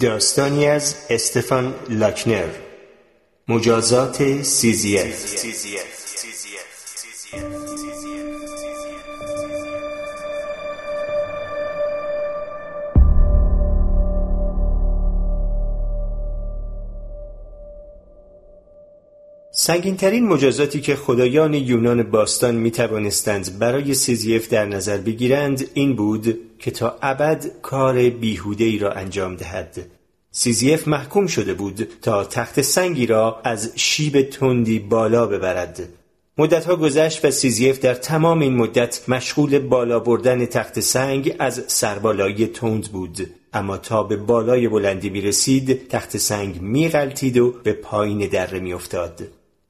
داستانی 0.00 0.66
از 0.66 0.96
استفان 1.10 1.74
لاکنر 1.88 2.48
مجازات 3.48 4.42
سیزیف 4.42 5.14
سنگینترین 19.52 20.28
مجازاتی 20.28 20.80
که 20.80 20.96
خدایان 20.96 21.54
یونان 21.54 22.02
باستان 22.02 22.54
می 22.54 22.70
توانستند 22.70 23.58
برای 23.58 23.94
سیزیف 23.94 24.48
در 24.48 24.66
نظر 24.66 24.98
بگیرند 24.98 25.64
این 25.74 25.96
بود 25.96 26.49
که 26.60 26.70
تا 26.70 26.98
ابد 27.02 27.46
کار 27.62 28.10
بیهوده 28.10 28.64
ای 28.64 28.78
را 28.78 28.92
انجام 28.92 29.36
دهد 29.36 29.86
سیزیف 30.30 30.88
محکوم 30.88 31.26
شده 31.26 31.54
بود 31.54 31.88
تا 32.02 32.24
تخت 32.24 32.60
سنگی 32.60 33.06
را 33.06 33.40
از 33.44 33.72
شیب 33.76 34.22
تندی 34.22 34.78
بالا 34.78 35.26
ببرد 35.26 35.88
مدتها 36.38 36.76
گذشت 36.76 37.24
و 37.24 37.30
سیزیف 37.30 37.80
در 37.80 37.94
تمام 37.94 38.40
این 38.40 38.56
مدت 38.56 39.08
مشغول 39.08 39.58
بالا 39.58 40.00
بردن 40.00 40.46
تخت 40.46 40.80
سنگ 40.80 41.36
از 41.38 41.64
سربالایی 41.66 42.46
تند 42.46 42.92
بود 42.92 43.30
اما 43.52 43.76
تا 43.76 44.02
به 44.02 44.16
بالای 44.16 44.68
بلندی 44.68 45.10
می 45.10 45.20
رسید 45.20 45.88
تخت 45.88 46.16
سنگ 46.16 46.60
می 46.60 46.88
غلطید 46.88 47.38
و 47.38 47.50
به 47.50 47.72
پایین 47.72 48.28
دره 48.28 48.60
می 48.60 48.72
افتاد. 48.72 49.22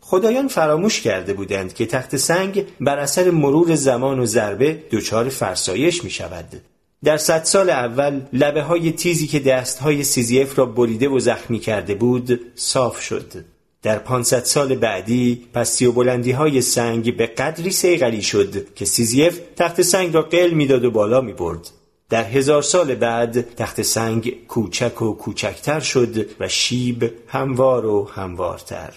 خدایان 0.00 0.48
فراموش 0.48 1.00
کرده 1.00 1.32
بودند 1.32 1.74
که 1.74 1.86
تخت 1.86 2.16
سنگ 2.16 2.66
بر 2.80 2.98
اثر 2.98 3.30
مرور 3.30 3.74
زمان 3.74 4.18
و 4.18 4.26
ضربه 4.26 4.82
دچار 4.90 5.28
فرسایش 5.28 6.04
می 6.04 6.10
شود. 6.10 6.60
در 7.04 7.16
صد 7.16 7.44
سال 7.44 7.70
اول 7.70 8.20
لبه 8.32 8.62
های 8.62 8.92
تیزی 8.92 9.26
که 9.26 9.40
دست 9.40 9.78
های 9.78 10.04
سیزیف 10.04 10.58
را 10.58 10.66
بریده 10.66 11.08
و 11.08 11.18
زخمی 11.18 11.58
کرده 11.58 11.94
بود 11.94 12.40
صاف 12.54 13.00
شد. 13.00 13.44
در 13.82 13.98
500 13.98 14.44
سال 14.44 14.74
بعدی 14.74 15.46
پستی 15.54 15.86
و 15.86 15.92
بلندی 15.92 16.32
های 16.32 16.60
سنگ 16.60 17.16
به 17.16 17.26
قدری 17.26 17.70
صیقلی 17.70 18.22
شد 18.22 18.74
که 18.74 18.84
سیزیف 18.84 19.40
تخت 19.56 19.82
سنگ 19.82 20.14
را 20.14 20.22
قل 20.22 20.50
می‌داد 20.50 20.84
و 20.84 20.90
بالا 20.90 21.20
می 21.20 21.32
برد. 21.32 21.70
در 22.10 22.24
هزار 22.24 22.62
سال 22.62 22.94
بعد 22.94 23.54
تخت 23.54 23.82
سنگ 23.82 24.46
کوچک 24.48 25.02
و 25.02 25.14
کوچکتر 25.14 25.80
شد 25.80 26.26
و 26.40 26.48
شیب 26.48 27.12
هموار 27.26 27.86
و 27.86 28.10
هموارتر. 28.14 28.92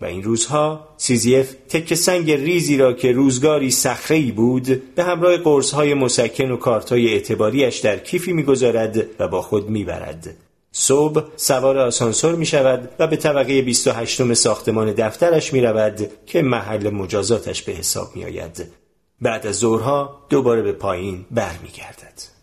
و 0.00 0.04
این 0.04 0.22
روزها 0.22 0.88
سیزیف 0.96 1.54
تک 1.68 1.94
سنگ 1.94 2.30
ریزی 2.30 2.76
را 2.76 2.92
که 2.92 3.12
روزگاری 3.12 3.70
صخره‌ای 3.70 4.32
بود 4.32 4.94
به 4.94 5.04
همراه 5.04 5.36
قرصهای 5.36 5.94
مسکن 5.94 6.50
و 6.50 6.56
کارتهای 6.56 7.08
اعتباریش 7.08 7.78
در 7.78 7.98
کیفی 7.98 8.32
می‌گذارد 8.32 9.06
و 9.18 9.28
با 9.28 9.42
خود 9.42 9.70
می‌برد. 9.70 10.36
صبح 10.72 11.22
سوار 11.36 11.78
آسانسور 11.78 12.34
می 12.34 12.46
شود 12.46 12.90
و 12.98 13.06
به 13.06 13.16
طبقه 13.16 13.62
28 13.62 14.34
ساختمان 14.34 14.92
دفترش 14.92 15.52
می 15.52 15.60
رود 15.60 16.10
که 16.26 16.42
محل 16.42 16.90
مجازاتش 16.90 17.62
به 17.62 17.72
حساب 17.72 18.16
می 18.16 18.24
آید. 18.24 18.66
بعد 19.20 19.46
از 19.46 19.56
ظهرها 19.56 20.26
دوباره 20.28 20.62
به 20.62 20.72
پایین 20.72 21.24
برمیگردد. 21.30 22.39